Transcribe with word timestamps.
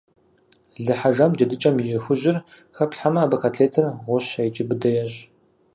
Лы 0.83 0.93
хьэжам 0.99 1.31
джэдыкӀэм 1.37 1.75
и 1.79 1.99
хужьыр 2.03 2.37
хэплъхьэмэ, 2.75 3.19
абы 3.23 3.37
котлетыр 3.41 3.85
гъущэ 4.05 4.41
икӀи 4.47 4.63
быдэ 4.69 4.89
ещӀ. 5.03 5.19